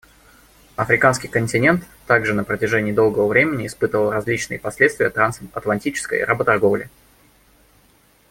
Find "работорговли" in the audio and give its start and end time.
6.23-6.89